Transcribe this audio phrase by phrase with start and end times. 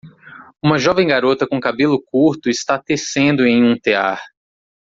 [0.63, 4.19] Uma jovem garota com cabelo curto está tecendo em um tear.